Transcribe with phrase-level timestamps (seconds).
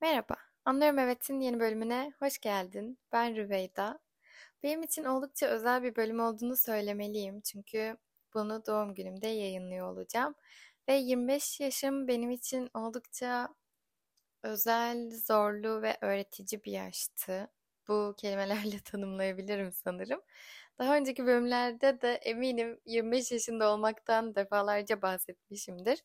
[0.00, 2.98] Merhaba, Anlıyorum Evet'in yeni bölümüne hoş geldin.
[3.12, 3.98] Ben Rüveyda.
[4.62, 7.40] Benim için oldukça özel bir bölüm olduğunu söylemeliyim.
[7.40, 7.96] Çünkü
[8.34, 10.34] bunu doğum günümde yayınlıyor olacağım.
[10.88, 13.48] Ve 25 yaşım benim için oldukça
[14.42, 17.50] özel, zorlu ve öğretici bir yaştı.
[17.88, 20.20] Bu kelimelerle tanımlayabilirim sanırım.
[20.78, 26.02] Daha önceki bölümlerde de eminim 25 yaşında olmaktan defalarca bahsetmişimdir.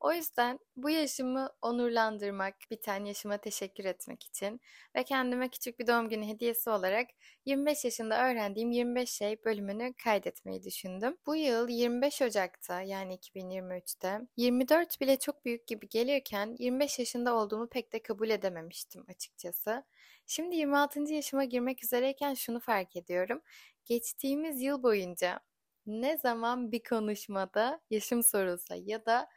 [0.00, 4.60] O yüzden bu yaşımı onurlandırmak, biten yaşıma teşekkür etmek için
[4.96, 7.06] ve kendime küçük bir doğum günü hediyesi olarak
[7.44, 11.16] 25 yaşında öğrendiğim 25 şey bölümünü kaydetmeyi düşündüm.
[11.26, 17.68] Bu yıl 25 Ocak'ta yani 2023'te 24 bile çok büyük gibi gelirken 25 yaşında olduğumu
[17.68, 19.84] pek de kabul edememiştim açıkçası.
[20.26, 21.12] Şimdi 26.
[21.14, 23.42] yaşıma girmek üzereyken şunu fark ediyorum.
[23.84, 25.40] Geçtiğimiz yıl boyunca
[25.86, 29.28] ne zaman bir konuşmada yaşım sorulsa ya da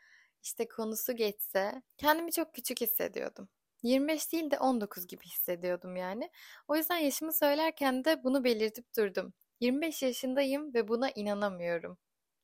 [0.44, 3.50] işte konusu geçse kendimi çok küçük hissediyordum.
[3.84, 6.30] 25 değil de 19 gibi hissediyordum yani.
[6.68, 9.34] O yüzden yaşımı söylerken de bunu belirtip durdum.
[9.60, 11.98] 25 yaşındayım ve buna inanamıyorum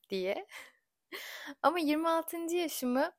[0.10, 0.48] diye.
[1.62, 2.56] Ama 26.
[2.56, 3.12] yaşımı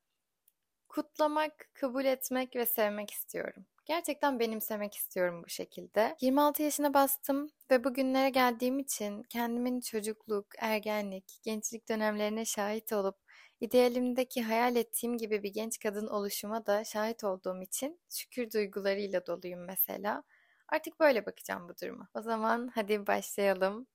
[0.89, 3.65] kutlamak, kabul etmek ve sevmek istiyorum.
[3.85, 6.15] Gerçekten benimsemek istiyorum bu şekilde.
[6.21, 13.26] 26 yaşına bastım ve bugünlere geldiğim için kendimin çocukluk, ergenlik, gençlik dönemlerine şahit olup
[13.61, 19.65] idealimdeki hayal ettiğim gibi bir genç kadın oluşuma da şahit olduğum için şükür duygularıyla doluyum
[19.65, 20.23] mesela.
[20.69, 22.09] Artık böyle bakacağım bu duruma.
[22.13, 23.87] O zaman hadi başlayalım.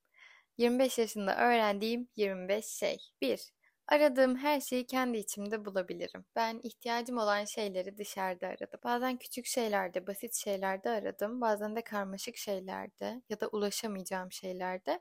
[0.57, 2.97] 25 yaşında öğrendiğim 25 şey.
[3.21, 3.51] 1.
[3.87, 6.25] Aradığım her şeyi kendi içimde bulabilirim.
[6.35, 8.79] Ben ihtiyacım olan şeyleri dışarıda aradım.
[8.83, 11.41] Bazen küçük şeylerde, basit şeylerde aradım.
[11.41, 14.99] Bazen de karmaşık şeylerde ya da ulaşamayacağım şeylerde.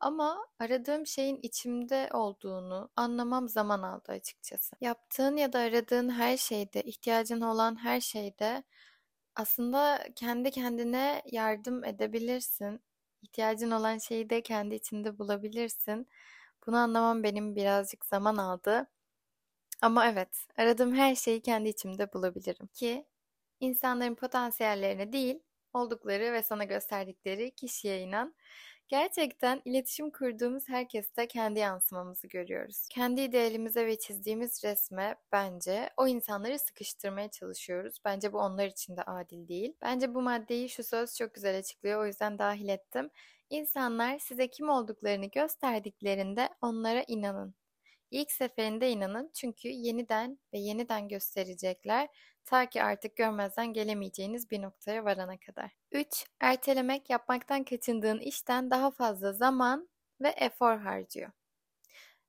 [0.00, 4.76] Ama aradığım şeyin içimde olduğunu anlamam zaman aldı açıkçası.
[4.80, 8.62] Yaptığın ya da aradığın her şeyde, ihtiyacın olan her şeyde
[9.36, 12.80] aslında kendi kendine yardım edebilirsin.
[13.22, 16.08] İhtiyacın olan şeyi de kendi içinde bulabilirsin.
[16.66, 18.86] Bunu anlamam benim birazcık zaman aldı.
[19.82, 23.06] Ama evet, aradığım her şeyi kendi içimde bulabilirim ki
[23.60, 25.40] insanların potansiyellerine değil,
[25.74, 28.34] oldukları ve sana gösterdikleri kişiye inan.
[28.88, 32.88] Gerçekten iletişim kurduğumuz herkeste kendi yansımamızı görüyoruz.
[32.90, 37.98] Kendi idealimize ve çizdiğimiz resme bence o insanları sıkıştırmaya çalışıyoruz.
[38.04, 39.72] Bence bu onlar için de adil değil.
[39.82, 42.00] Bence bu maddeyi şu söz çok güzel açıklıyor.
[42.02, 43.10] O yüzden dahil ettim.
[43.50, 47.54] İnsanlar size kim olduklarını gösterdiklerinde onlara inanın.
[48.10, 52.08] İlk seferinde inanın çünkü yeniden ve yeniden gösterecekler
[52.44, 55.70] ta ki artık görmezden gelemeyeceğiniz bir noktaya varana kadar.
[55.94, 56.26] 3.
[56.40, 59.88] Ertelemek yapmaktan kaçındığın işten daha fazla zaman
[60.20, 61.32] ve efor harcıyor.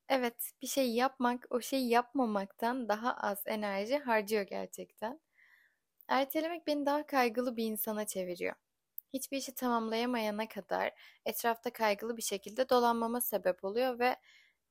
[0.09, 5.19] Evet, bir şey yapmak o şeyi yapmamaktan daha az enerji harcıyor gerçekten.
[6.09, 8.55] Ertelemek beni daha kaygılı bir insana çeviriyor.
[9.13, 10.93] Hiçbir işi tamamlayamayana kadar
[11.25, 14.17] etrafta kaygılı bir şekilde dolanmama sebep oluyor ve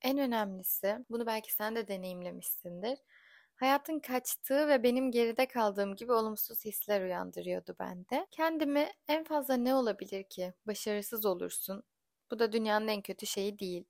[0.01, 2.99] en önemlisi, bunu belki sen de deneyimlemişsindir.
[3.55, 8.27] Hayatın kaçtığı ve benim geride kaldığım gibi olumsuz hisler uyandırıyordu bende.
[8.31, 10.53] Kendimi en fazla ne olabilir ki?
[10.67, 11.83] Başarısız olursun.
[12.31, 13.85] Bu da dünyanın en kötü şeyi değil.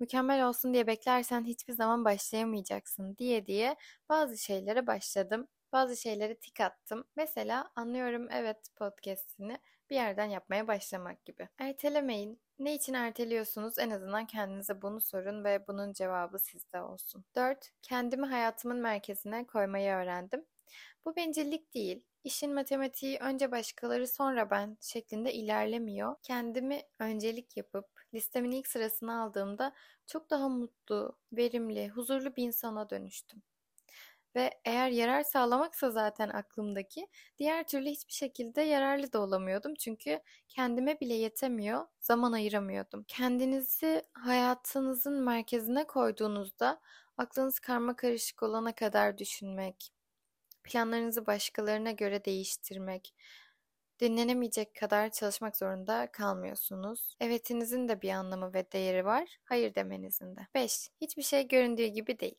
[0.00, 3.76] Mükemmel olsun diye beklersen hiçbir zaman başlayamayacaksın diye diye
[4.08, 5.48] bazı şeylere başladım.
[5.72, 7.04] Bazı şeylere tik attım.
[7.16, 9.58] Mesela anlıyorum evet podcast'ini
[9.90, 11.48] bir yerden yapmaya başlamak gibi.
[11.58, 12.40] Ertelemeyin.
[12.58, 13.78] Ne için erteliyorsunuz?
[13.78, 17.24] En azından kendinize bunu sorun ve bunun cevabı sizde olsun.
[17.34, 17.70] 4.
[17.82, 20.46] Kendimi hayatımın merkezine koymayı öğrendim.
[21.04, 22.04] Bu bencillik değil.
[22.24, 26.16] İşin matematiği önce başkaları sonra ben şeklinde ilerlemiyor.
[26.22, 29.72] Kendimi öncelik yapıp listemin ilk sırasını aldığımda
[30.06, 33.42] çok daha mutlu, verimli, huzurlu bir insana dönüştüm.
[34.36, 37.06] Ve eğer yarar sağlamaksa zaten aklımdaki,
[37.38, 39.74] diğer türlü hiçbir şekilde yararlı da olamıyordum.
[39.74, 43.04] Çünkü kendime bile yetemiyor, zaman ayıramıyordum.
[43.08, 46.80] Kendinizi hayatınızın merkezine koyduğunuzda
[47.16, 49.92] aklınız karma karışık olana kadar düşünmek,
[50.64, 53.14] planlarınızı başkalarına göre değiştirmek,
[54.00, 57.16] dinlenemeyecek kadar çalışmak zorunda kalmıyorsunuz.
[57.20, 60.40] Evetinizin de bir anlamı ve değeri var, hayır demenizin de.
[60.54, 60.88] 5.
[61.00, 62.36] Hiçbir şey göründüğü gibi değil.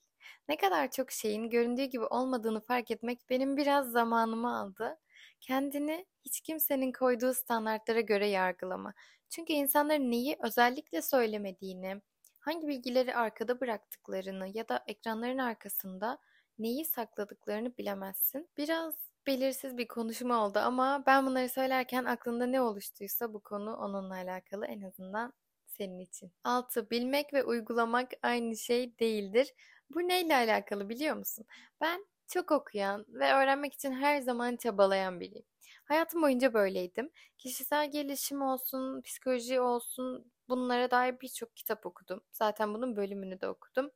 [0.49, 4.99] Ne kadar çok şeyin göründüğü gibi olmadığını fark etmek benim biraz zamanımı aldı.
[5.41, 8.93] Kendini hiç kimsenin koyduğu standartlara göre yargılama.
[9.29, 12.01] Çünkü insanların neyi özellikle söylemediğini,
[12.39, 16.17] hangi bilgileri arkada bıraktıklarını ya da ekranların arkasında
[16.59, 18.49] neyi sakladıklarını bilemezsin.
[18.57, 18.95] Biraz
[19.27, 24.65] belirsiz bir konuşma oldu ama ben bunları söylerken aklında ne oluştuysa bu konu onunla alakalı
[24.65, 25.33] en azından
[25.67, 26.31] senin için.
[26.43, 26.89] 6.
[26.89, 29.53] Bilmek ve uygulamak aynı şey değildir.
[29.95, 31.45] Bu neyle alakalı biliyor musun?
[31.81, 35.45] Ben Çok okuyan ve öğrenmek için her zaman çabalayan biriyim.
[35.85, 37.11] Hayatım boyunca böyleydim.
[37.37, 42.21] Kişisel gelişim olsun, psikoloji olsun bunlara dair birçok kitap okudum.
[42.31, 43.91] Zaten bunun bölümünü de okudum.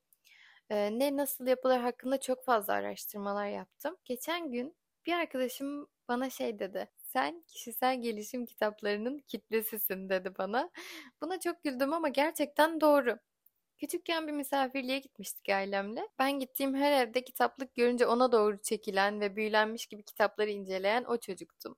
[0.69, 3.97] Ee, ne nasıl yapılır hakkında çok fazla araştırmalar yaptım.
[4.05, 6.89] Geçen gün bir arkadaşım bana şey dedi.
[6.97, 10.69] Sen kişisel gelişim kitaplarının kitlesisin dedi bana.
[11.21, 13.19] Buna çok güldüm ama gerçekten doğru.
[13.77, 16.07] Küçükken bir misafirliğe gitmiştik ailemle.
[16.19, 21.17] Ben gittiğim her evde kitaplık görünce ona doğru çekilen ve büyülenmiş gibi kitapları inceleyen o
[21.17, 21.75] çocuktum.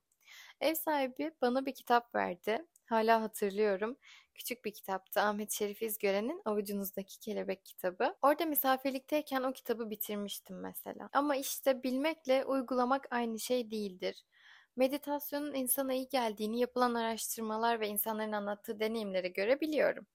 [0.60, 2.66] Ev sahibi bana bir kitap verdi.
[2.86, 3.96] Hala hatırlıyorum.
[4.34, 5.20] Küçük bir kitaptı.
[5.20, 8.16] Ahmet Şerif İzgören'in Avucunuzdaki Kelebek kitabı.
[8.22, 11.08] Orada misafirlikteyken o kitabı bitirmiştim mesela.
[11.12, 14.24] Ama işte bilmekle uygulamak aynı şey değildir.
[14.76, 20.06] Meditasyonun insana iyi geldiğini yapılan araştırmalar ve insanların anlattığı deneyimlere göre biliyorum.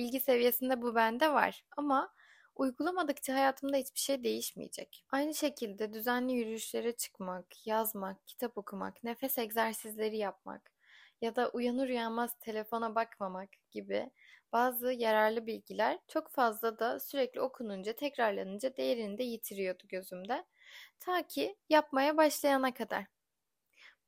[0.00, 2.14] Bilgi seviyesinde bu bende var ama
[2.54, 5.04] uygulamadıkça hayatımda hiçbir şey değişmeyecek.
[5.10, 10.72] Aynı şekilde düzenli yürüyüşlere çıkmak, yazmak, kitap okumak, nefes egzersizleri yapmak
[11.20, 14.10] ya da uyanır uyanmaz telefona bakmamak gibi
[14.52, 20.44] bazı yararlı bilgiler çok fazla da sürekli okununca, tekrarlanınca değerini de yitiriyordu gözümde.
[21.00, 23.19] Ta ki yapmaya başlayana kadar.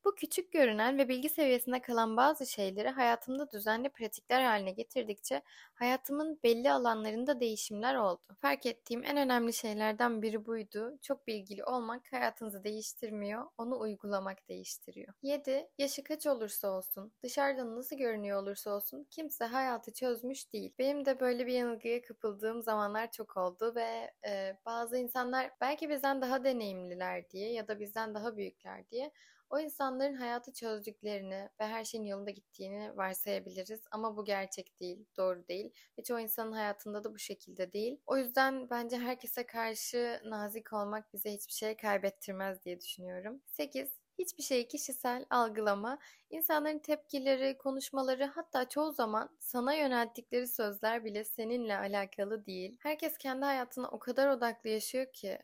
[0.04, 5.42] Bu küçük görünen ve bilgi seviyesinde kalan bazı şeyleri hayatımda düzenli pratikler haline getirdikçe
[5.74, 8.20] hayatımın belli alanlarında değişimler oldu.
[8.40, 10.98] Fark ettiğim en önemli şeylerden biri buydu.
[11.02, 15.14] Çok bilgili olmak hayatınızı değiştirmiyor, onu uygulamak değiştiriyor.
[15.22, 15.68] 7.
[15.78, 20.74] Yaşı kaç olursa olsun, dışarıdan nasıl görünüyor olursa olsun kimse hayatı çözmüş değil.
[20.78, 26.22] Benim de böyle bir yanılgıya kapıldığım zamanlar çok oldu ve e, bazı insanlar belki bizden
[26.22, 29.10] daha deneyimliler diye ya da bizden daha büyükler diye
[29.52, 35.48] o insanların hayatı çözdüklerini ve her şeyin yolunda gittiğini varsayabiliriz ama bu gerçek değil, doğru
[35.48, 38.00] değil ve çoğu insanın hayatında da bu şekilde değil.
[38.06, 43.42] O yüzden bence herkese karşı nazik olmak bize hiçbir şey kaybettirmez diye düşünüyorum.
[43.46, 43.88] 8.
[44.18, 45.98] Hiçbir şeyi kişisel algılama,
[46.30, 52.76] insanların tepkileri, konuşmaları hatta çoğu zaman sana yönelttikleri sözler bile seninle alakalı değil.
[52.80, 55.38] Herkes kendi hayatına o kadar odaklı yaşıyor ki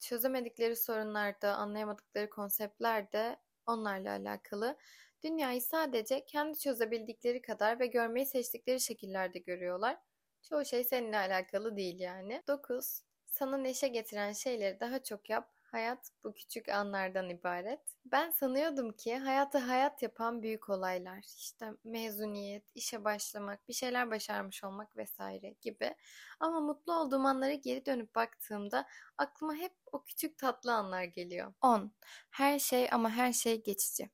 [0.00, 3.36] çözemedikleri sorunlarda, anlayamadıkları konseptler de
[3.66, 4.76] onlarla alakalı.
[5.24, 9.98] Dünyayı sadece kendi çözebildikleri kadar ve görmeyi seçtikleri şekillerde görüyorlar.
[10.42, 12.42] Çoğu şey seninle alakalı değil yani.
[12.48, 13.00] 9.
[13.26, 17.80] Sana neşe getiren şeyleri daha çok yap Hayat bu küçük anlardan ibaret.
[18.04, 24.64] Ben sanıyordum ki hayatı hayat yapan büyük olaylar, işte mezuniyet, işe başlamak, bir şeyler başarmış
[24.64, 25.94] olmak vesaire gibi.
[26.40, 28.86] Ama mutlu olduğum anlara geri dönüp baktığımda
[29.18, 31.54] aklıma hep o küçük tatlı anlar geliyor.
[31.60, 31.92] 10.
[32.30, 34.10] Her şey ama her şey geçici.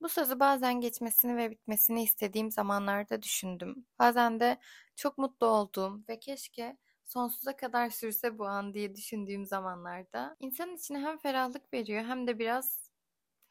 [0.00, 3.86] Bu sözü bazen geçmesini ve bitmesini istediğim zamanlarda düşündüm.
[3.98, 4.58] Bazen de
[4.96, 10.98] çok mutlu olduğum ve keşke sonsuza kadar sürse bu an diye düşündüğüm zamanlarda insanın içine
[11.00, 12.90] hem ferahlık veriyor hem de biraz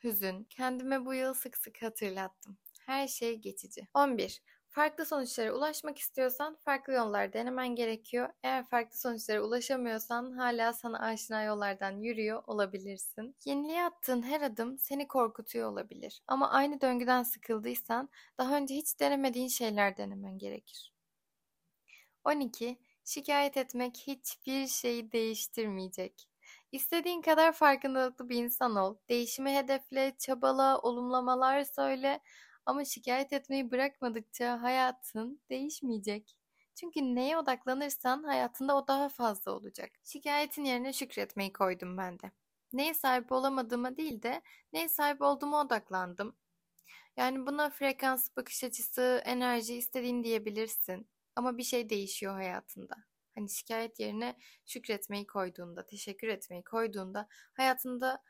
[0.04, 0.44] hüzün.
[0.44, 2.58] Kendime bu yıl sık sık hatırlattım.
[2.86, 3.88] Her şey geçici.
[3.94, 4.42] 11.
[4.70, 8.30] Farklı sonuçlara ulaşmak istiyorsan farklı yollar denemen gerekiyor.
[8.44, 13.36] Eğer farklı sonuçlara ulaşamıyorsan hala sana aşina yollardan yürüyor olabilirsin.
[13.46, 16.22] Yeniliğe attığın her adım seni korkutuyor olabilir.
[16.28, 20.94] Ama aynı döngüden sıkıldıysan daha önce hiç denemediğin şeyler denemen gerekir.
[22.24, 22.80] 12.
[23.06, 26.30] Şikayet etmek hiçbir şeyi değiştirmeyecek.
[26.72, 28.98] İstediğin kadar farkındalıklı bir insan ol.
[29.10, 32.20] Değişimi hedefle, çabala, olumlamalar söyle
[32.66, 36.38] ama şikayet etmeyi bırakmadıkça hayatın değişmeyecek.
[36.76, 39.92] Çünkü neye odaklanırsan hayatında o daha fazla olacak.
[40.04, 42.32] Şikayetin yerine şükretmeyi koydum ben de.
[42.74, 44.42] Neye sahip olamadığıma değil de
[44.74, 46.36] neye sahip olduğuma odaklandım.
[47.18, 51.08] Yani buna frekans, bakış açısı, enerji istediğin diyebilirsin.
[51.36, 52.96] Ama bir şey değişiyor hayatında.
[53.36, 54.36] Hani şikayet yerine
[54.66, 58.24] şükretmeyi koyduğunda, teşekkür etmeyi koyduğunda hayatında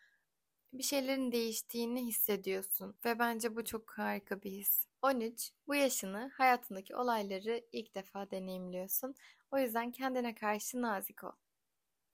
[0.73, 4.87] bir şeylerin değiştiğini hissediyorsun ve bence bu çok harika bir his.
[5.01, 5.51] 13.
[5.67, 9.15] Bu yaşını hayatındaki olayları ilk defa deneyimliyorsun.
[9.51, 11.31] O yüzden kendine karşı nazik ol.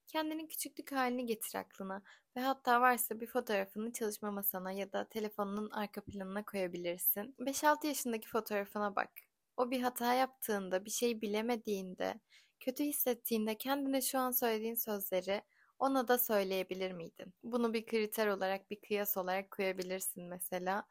[0.08, 2.02] Kendinin küçüklük halini getir aklına
[2.36, 7.36] ve hatta varsa bir fotoğrafını çalışma masana ya da telefonunun arka planına koyabilirsin.
[7.40, 9.12] 5-6 yaşındaki fotoğrafına bak.
[9.60, 12.20] O bir hata yaptığında, bir şey bilemediğinde,
[12.60, 15.42] kötü hissettiğinde kendine şu an söylediğin sözleri
[15.80, 17.34] ona da söyleyebilir miydin?
[17.44, 20.88] Bunu bir kriter olarak, bir kıyas olarak koyabilirsin mesela.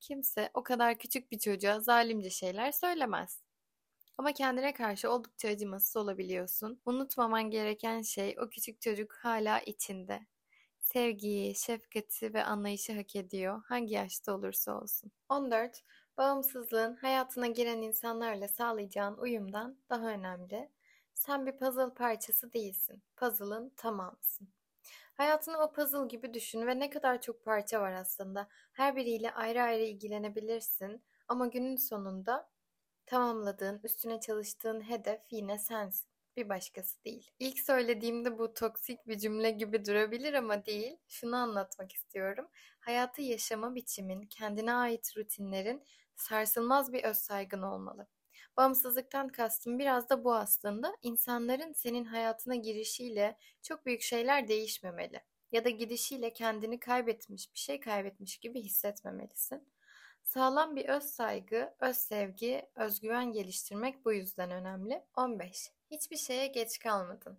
[0.00, 3.42] Kimse o kadar küçük bir çocuğa zalimce şeyler söylemez.
[4.18, 6.80] Ama kendine karşı oldukça acımasız olabiliyorsun.
[6.86, 10.26] Unutmaman gereken şey o küçük çocuk hala içinde.
[10.80, 15.12] Sevgiyi, şefkati ve anlayışı hak ediyor hangi yaşta olursa olsun.
[15.28, 15.82] 14.
[16.18, 20.70] Bağımsızlığın hayatına giren insanlarla sağlayacağın uyumdan daha önemli.
[21.14, 23.02] Sen bir puzzle parçası değilsin.
[23.16, 24.48] Puzzle'ın tamamısın.
[25.14, 28.48] Hayatını o puzzle gibi düşün ve ne kadar çok parça var aslında.
[28.72, 32.48] Her biriyle ayrı ayrı ilgilenebilirsin ama günün sonunda
[33.06, 36.08] tamamladığın, üstüne çalıştığın hedef yine sensin.
[36.36, 37.30] Bir başkası değil.
[37.38, 40.96] İlk söylediğimde bu toksik bir cümle gibi durabilir ama değil.
[41.08, 42.48] Şunu anlatmak istiyorum.
[42.80, 45.82] Hayatı yaşama biçimin, kendine ait rutinlerin
[46.20, 48.06] sarsılmaz bir öz saygın olmalı.
[48.56, 50.96] Bağımsızlıktan kastım biraz da bu aslında.
[51.02, 55.22] İnsanların senin hayatına girişiyle çok büyük şeyler değişmemeli.
[55.52, 59.68] Ya da gidişiyle kendini kaybetmiş, bir şey kaybetmiş gibi hissetmemelisin.
[60.24, 65.04] Sağlam bir öz saygı, öz sevgi, özgüven geliştirmek bu yüzden önemli.
[65.16, 65.70] 15.
[65.90, 67.38] Hiçbir şeye geç kalmadın.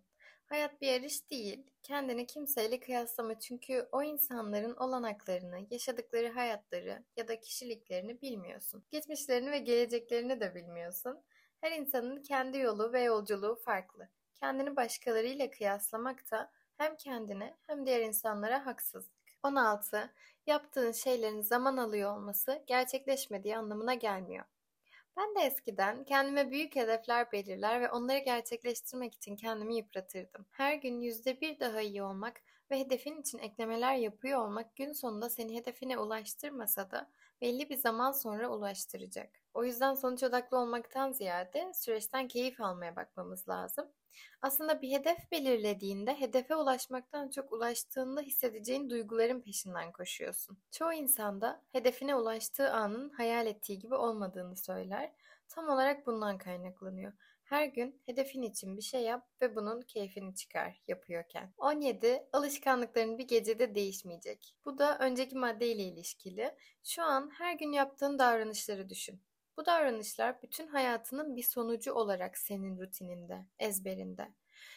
[0.49, 1.63] Hayat bir yarış değil.
[1.83, 8.83] Kendini kimseyle kıyaslama çünkü o insanların olanaklarını, yaşadıkları hayatları ya da kişiliklerini bilmiyorsun.
[8.91, 11.23] Geçmişlerini ve geleceklerini de bilmiyorsun.
[11.61, 14.09] Her insanın kendi yolu ve yolculuğu farklı.
[14.35, 19.19] Kendini başkalarıyla kıyaslamak da hem kendine hem diğer insanlara haksızlık.
[19.43, 20.13] 16.
[20.47, 24.45] Yaptığın şeylerin zaman alıyor olması gerçekleşmediği anlamına gelmiyor.
[25.19, 30.45] Ben de eskiden kendime büyük hedefler belirler ve onları gerçekleştirmek için kendimi yıpratırdım.
[30.51, 35.29] Her gün yüzde bir daha iyi olmak ve hedefin için eklemeler yapıyor olmak gün sonunda
[35.29, 37.09] seni hedefine ulaştırmasa da
[37.41, 39.29] belli bir zaman sonra ulaştıracak.
[39.53, 43.91] O yüzden sonuç odaklı olmaktan ziyade süreçten keyif almaya bakmamız lazım.
[44.41, 50.57] Aslında bir hedef belirlediğinde hedefe ulaşmaktan çok ulaştığında hissedeceğin duyguların peşinden koşuyorsun.
[50.71, 55.11] Çoğu insanda hedefine ulaştığı anın hayal ettiği gibi olmadığını söyler.
[55.49, 57.13] Tam olarak bundan kaynaklanıyor.
[57.49, 61.53] Her gün hedefin için bir şey yap ve bunun keyfini çıkar yapıyorken.
[61.57, 62.27] 17.
[62.33, 64.55] Alışkanlıkların bir gecede değişmeyecek.
[64.65, 66.55] Bu da önceki maddeyle ilişkili.
[66.83, 69.21] Şu an her gün yaptığın davranışları düşün.
[69.57, 74.27] Bu davranışlar bütün hayatının bir sonucu olarak senin rutininde, ezberinde.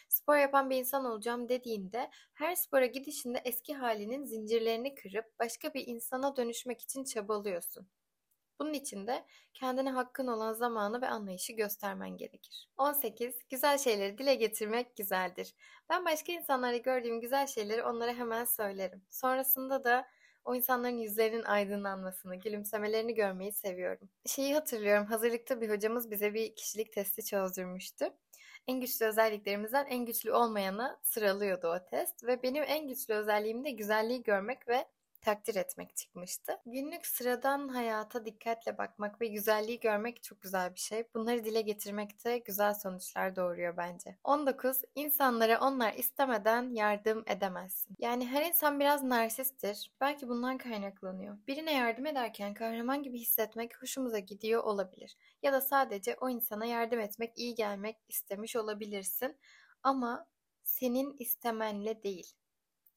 [0.09, 5.87] Spor yapan bir insan olacağım dediğinde her spora gidişinde eski halinin zincirlerini kırıp başka bir
[5.87, 7.87] insana dönüşmek için çabalıyorsun.
[8.59, 12.69] Bunun için de kendine hakkın olan zamanı ve anlayışı göstermen gerekir.
[12.77, 13.35] 18.
[13.49, 15.53] Güzel şeyleri dile getirmek güzeldir.
[15.89, 19.03] Ben başka insanlarda gördüğüm güzel şeyleri onlara hemen söylerim.
[19.09, 20.07] Sonrasında da
[20.45, 24.09] o insanların yüzlerinin aydınlanmasını, gülümsemelerini görmeyi seviyorum.
[24.25, 28.13] Şeyi hatırlıyorum, hazırlıkta bir hocamız bize bir kişilik testi çözdürmüştü.
[28.67, 33.71] En güçlü özelliklerimizden en güçlü olmayana sıralıyordu o test ve benim en güçlü özelliğim de
[33.71, 34.85] güzelliği görmek ve
[35.23, 36.59] takdir etmek çıkmıştı.
[36.65, 41.03] Günlük sıradan hayata dikkatle bakmak ve güzelliği görmek çok güzel bir şey.
[41.15, 44.17] Bunları dile getirmek de güzel sonuçlar doğuruyor bence.
[44.23, 44.81] 19.
[44.95, 47.95] İnsanlara onlar istemeden yardım edemezsin.
[47.99, 49.91] Yani her insan biraz narsisttir.
[50.01, 51.37] Belki bundan kaynaklanıyor.
[51.47, 55.17] Birine yardım ederken kahraman gibi hissetmek hoşumuza gidiyor olabilir.
[55.43, 59.37] Ya da sadece o insana yardım etmek, iyi gelmek istemiş olabilirsin.
[59.83, 60.27] Ama
[60.63, 62.33] senin istemenle değil.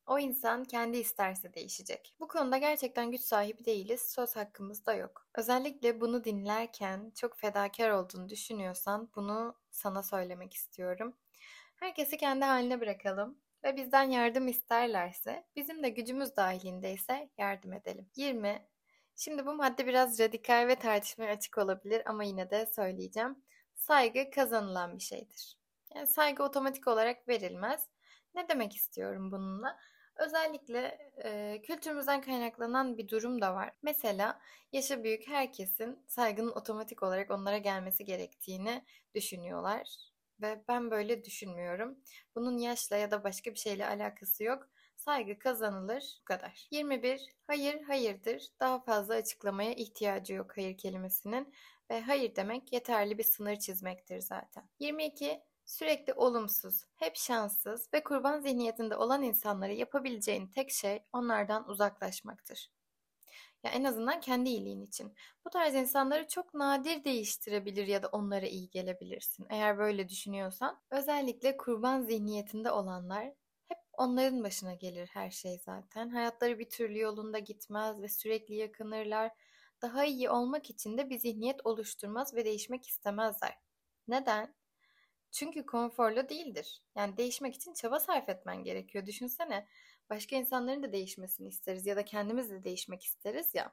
[0.06, 2.14] O insan kendi isterse değişecek.
[2.20, 5.26] Bu konuda gerçekten güç sahibi değiliz, söz hakkımız da yok.
[5.34, 11.16] Özellikle bunu dinlerken çok fedakar olduğunu düşünüyorsan bunu sana söylemek istiyorum.
[11.76, 18.08] Herkesi kendi haline bırakalım ve bizden yardım isterlerse, bizim de gücümüz dahilindeyse yardım edelim.
[18.16, 18.66] 20.
[19.16, 23.38] Şimdi bu madde biraz radikal ve tartışmaya açık olabilir ama yine de söyleyeceğim.
[23.74, 25.56] Saygı kazanılan bir şeydir.
[25.94, 27.88] Yani saygı otomatik olarak verilmez.
[28.34, 29.78] Ne demek istiyorum bununla?
[30.16, 33.72] Özellikle e, kültürümüzden kaynaklanan bir durum da var.
[33.82, 34.40] Mesela
[34.72, 39.96] yaşı büyük herkesin saygının otomatik olarak onlara gelmesi gerektiğini düşünüyorlar.
[40.40, 41.98] Ve ben böyle düşünmüyorum.
[42.34, 44.68] Bunun yaşla ya da başka bir şeyle alakası yok.
[44.96, 46.68] Saygı kazanılır bu kadar.
[46.70, 47.36] 21.
[47.46, 48.48] Hayır hayırdır.
[48.60, 51.54] Daha fazla açıklamaya ihtiyacı yok hayır kelimesinin.
[51.90, 54.68] Ve hayır demek yeterli bir sınır çizmektir zaten.
[54.78, 55.40] 22.
[55.66, 62.70] Sürekli olumsuz, hep şanssız ve kurban zihniyetinde olan insanlara yapabileceğin tek şey onlardan uzaklaşmaktır.
[63.64, 65.14] Ya en azından kendi iyiliğin için.
[65.44, 69.46] Bu tarz insanları çok nadir değiştirebilir ya da onlara iyi gelebilirsin.
[69.50, 73.26] Eğer böyle düşünüyorsan, özellikle kurban zihniyetinde olanlar
[73.68, 76.08] hep onların başına gelir her şey zaten.
[76.08, 79.32] Hayatları bir türlü yolunda gitmez ve sürekli yakınırlar.
[79.82, 83.58] Daha iyi olmak için de bir zihniyet oluşturmaz ve değişmek istemezler.
[84.08, 84.54] Neden?
[85.32, 86.82] Çünkü konforlu değildir.
[86.96, 89.06] Yani değişmek için çaba sarf etmen gerekiyor.
[89.06, 89.68] Düşünsene
[90.10, 93.72] başka insanların da değişmesini isteriz ya da kendimiz de değişmek isteriz ya.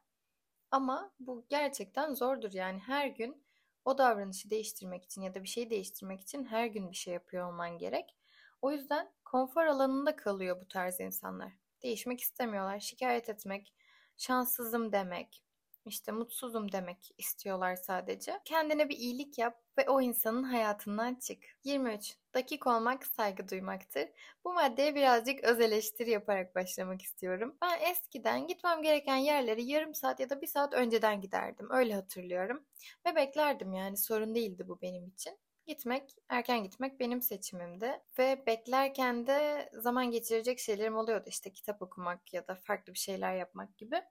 [0.72, 3.43] Ama bu gerçekten zordur yani her gün
[3.86, 7.48] o davranışı değiştirmek için ya da bir şeyi değiştirmek için her gün bir şey yapıyor
[7.48, 8.15] olman gerek.
[8.62, 11.51] O yüzden konfor alanında kalıyor bu tarz insanlar.
[11.83, 12.79] Değişmek istemiyorlar.
[12.79, 13.74] Şikayet etmek,
[14.17, 15.42] şanssızım demek,
[15.85, 18.39] işte mutsuzum demek istiyorlar sadece.
[18.45, 21.43] Kendine bir iyilik yap ve o insanın hayatından çık.
[21.63, 22.17] 23.
[22.33, 24.09] Dakik olmak saygı duymaktır.
[24.45, 27.57] Bu maddeye birazcık öz eleştiri yaparak başlamak istiyorum.
[27.61, 31.67] Ben eskiden gitmem gereken yerleri yarım saat ya da bir saat önceden giderdim.
[31.71, 32.65] Öyle hatırlıyorum.
[33.05, 35.39] Ve beklerdim yani sorun değildi bu benim için.
[35.65, 38.01] Gitmek, erken gitmek benim seçimimdi.
[38.19, 41.25] Ve beklerken de zaman geçirecek şeylerim oluyordu.
[41.27, 44.03] İşte kitap okumak ya da farklı bir şeyler yapmak gibi.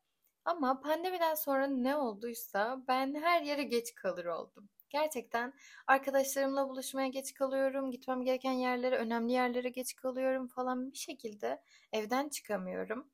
[0.45, 4.69] Ama pandemiden sonra ne olduysa ben her yere geç kalır oldum.
[4.91, 5.53] Gerçekten
[5.87, 12.29] arkadaşlarımla buluşmaya geç kalıyorum, gitmem gereken yerlere, önemli yerlere geç kalıyorum falan bir şekilde evden
[12.29, 13.11] çıkamıyorum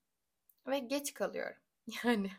[0.67, 1.63] ve geç kalıyorum.
[2.05, 2.31] Yani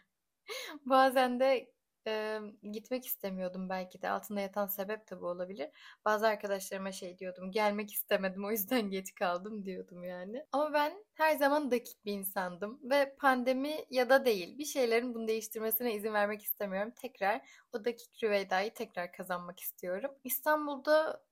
[0.85, 1.71] bazen de
[2.09, 2.39] e,
[2.71, 4.09] gitmek istemiyordum belki de.
[4.09, 5.69] Altında yatan sebep de bu olabilir.
[6.05, 7.51] Bazı arkadaşlarıma şey diyordum.
[7.51, 10.45] Gelmek istemedim o yüzden geç kaldım diyordum yani.
[10.51, 12.79] Ama ben her zaman dakik bir insandım.
[12.83, 14.57] Ve pandemi ya da değil.
[14.57, 16.93] Bir şeylerin bunu değiştirmesine izin vermek istemiyorum.
[17.01, 17.41] Tekrar
[17.73, 20.11] o dakik Rüveyda'yı tekrar kazanmak istiyorum.
[20.23, 21.23] İstanbul'da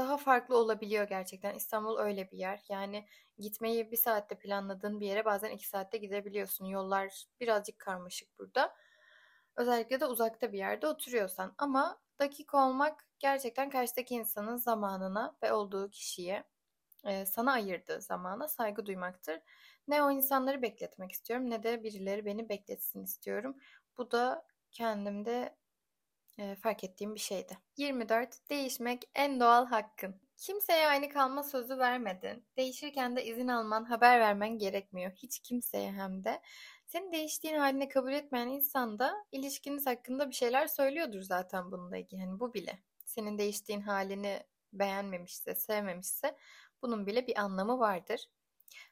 [0.00, 1.54] daha farklı olabiliyor gerçekten.
[1.54, 2.60] İstanbul öyle bir yer.
[2.68, 3.06] Yani
[3.38, 6.66] gitmeyi bir saatte planladığın bir yere bazen iki saatte gidebiliyorsun.
[6.66, 8.74] Yollar birazcık karmaşık burada.
[9.60, 11.54] Özellikle de uzakta bir yerde oturuyorsan.
[11.58, 16.44] Ama dakik olmak gerçekten karşıdaki insanın zamanına ve olduğu kişiye
[17.04, 19.40] e, sana ayırdığı zamana saygı duymaktır.
[19.88, 23.56] Ne o insanları bekletmek istiyorum ne de birileri beni bekletsin istiyorum.
[23.98, 25.56] Bu da kendimde
[26.38, 27.58] e, fark ettiğim bir şeydi.
[27.76, 28.50] 24.
[28.50, 30.20] Değişmek en doğal hakkın.
[30.36, 32.46] Kimseye aynı kalma sözü vermedin.
[32.56, 35.12] Değişirken de izin alman, haber vermen gerekmiyor.
[35.12, 36.42] Hiç kimseye hem de.
[36.90, 42.20] Senin değiştiğin haline kabul etmeyen insan da ilişkiniz hakkında bir şeyler söylüyordur zaten bununla ilgili.
[42.20, 42.82] Yani bu bile.
[43.04, 44.42] Senin değiştiğin halini
[44.72, 46.36] beğenmemişse, sevmemişse
[46.82, 48.28] bunun bile bir anlamı vardır.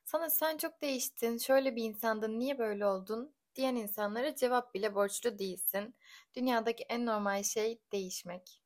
[0.05, 5.39] Sana sen çok değiştin, şöyle bir insandın, niye böyle oldun diyen insanlara cevap bile borçlu
[5.39, 5.95] değilsin.
[6.35, 8.63] Dünyadaki en normal şey değişmek.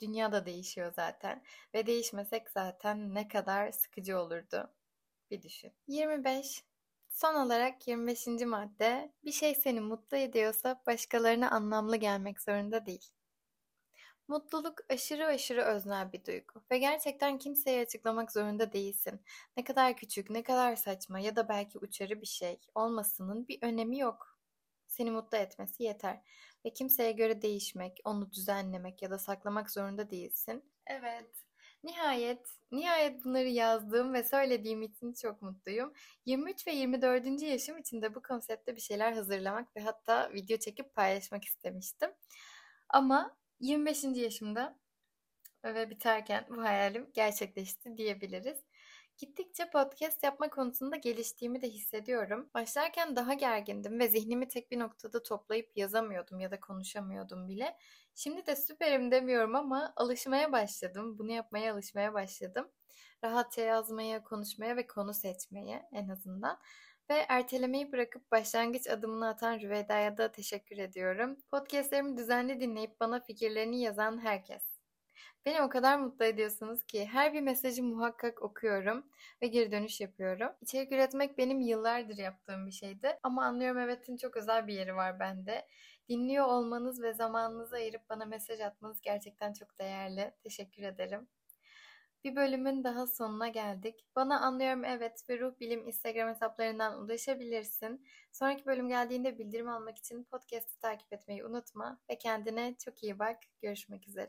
[0.00, 1.42] Dünya da değişiyor zaten
[1.74, 4.70] ve değişmesek zaten ne kadar sıkıcı olurdu.
[5.30, 5.72] Bir düşün.
[5.86, 6.69] 25.
[7.10, 8.46] Son olarak 25.
[8.46, 13.12] madde, bir şey seni mutlu ediyorsa başkalarına anlamlı gelmek zorunda değil.
[14.28, 19.20] Mutluluk aşırı aşırı öznel bir duygu ve gerçekten kimseye açıklamak zorunda değilsin.
[19.56, 23.98] Ne kadar küçük, ne kadar saçma ya da belki uçarı bir şey olmasının bir önemi
[23.98, 24.38] yok.
[24.86, 26.20] Seni mutlu etmesi yeter
[26.64, 30.64] ve kimseye göre değişmek, onu düzenlemek ya da saklamak zorunda değilsin.
[30.86, 31.49] Evet,
[31.84, 35.92] Nihayet, nihayet bunları yazdığım ve söylediğim için çok mutluyum.
[36.26, 37.42] 23 ve 24.
[37.42, 42.10] yaşım için de bu konsepte bir şeyler hazırlamak ve hatta video çekip paylaşmak istemiştim.
[42.88, 44.04] Ama 25.
[44.04, 44.78] yaşımda
[45.64, 48.58] ve biterken bu hayalim gerçekleşti diyebiliriz.
[49.18, 52.50] Gittikçe podcast yapma konusunda geliştiğimi de hissediyorum.
[52.54, 57.76] Başlarken daha gergindim ve zihnimi tek bir noktada toplayıp yazamıyordum ya da konuşamıyordum bile.
[58.22, 61.18] Şimdi de süperim demiyorum ama alışmaya başladım.
[61.18, 62.68] Bunu yapmaya alışmaya başladım.
[63.24, 66.58] Rahatça yazmaya, konuşmaya ve konu seçmeye en azından.
[67.10, 71.36] Ve ertelemeyi bırakıp başlangıç adımını atan Rüveyda'ya da teşekkür ediyorum.
[71.50, 74.62] Podcastlerimi düzenli dinleyip bana fikirlerini yazan herkes.
[75.46, 79.06] Beni o kadar mutlu ediyorsunuz ki her bir mesajı muhakkak okuyorum
[79.42, 80.48] ve geri dönüş yapıyorum.
[80.60, 85.20] İçerik üretmek benim yıllardır yaptığım bir şeydi ama anlıyorum evet'in çok özel bir yeri var
[85.20, 85.66] bende.
[86.10, 90.34] Dinliyor olmanız ve zamanınızı ayırıp bana mesaj atmanız gerçekten çok değerli.
[90.42, 91.28] Teşekkür ederim.
[92.24, 94.06] Bir bölümün daha sonuna geldik.
[94.16, 98.06] Bana Anlıyorum Evet ve Ruh Bilim Instagram hesaplarından ulaşabilirsin.
[98.32, 103.38] Sonraki bölüm geldiğinde bildirim almak için podcast'ı takip etmeyi unutma ve kendine çok iyi bak.
[103.62, 104.28] Görüşmek üzere.